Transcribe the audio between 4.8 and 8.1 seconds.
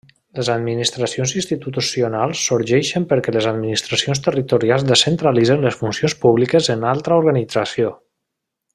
descentralitzen les funcions públiques en altra organització.